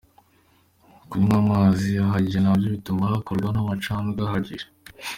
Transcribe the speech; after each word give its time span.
Kunywa 1.09 1.35
amazi 1.43 1.89
ahagije 2.05 2.39
nabyo 2.41 2.67
bituma 2.75 3.03
hakorwa 3.11 3.49
n’amacandwe 3.51 4.19
ahagije. 4.27 4.65